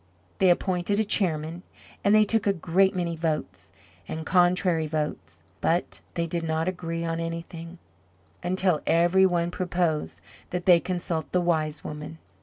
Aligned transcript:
They 0.39 0.49
appointed 0.49 0.99
a 0.99 1.03
chairman 1.03 1.61
and 2.03 2.15
they 2.15 2.23
took 2.23 2.47
a 2.47 2.53
great 2.53 2.95
many 2.95 3.15
votes 3.15 3.71
and 4.07 4.25
contrary 4.25 4.87
votes 4.87 5.43
but 5.61 6.01
they 6.15 6.25
did 6.25 6.41
not 6.41 6.67
agree 6.67 7.05
on 7.05 7.19
anything, 7.19 7.77
until 8.41 8.81
every 8.87 9.27
one 9.27 9.51
proposed 9.51 10.19
that 10.49 10.65
they 10.65 10.79
consult 10.79 11.31
the 11.31 11.39
Wise 11.41 11.83
Woman. 11.83 12.17